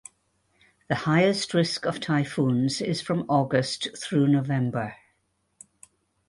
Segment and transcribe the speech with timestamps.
[0.87, 4.95] The highest risk of typhoons is from August through November.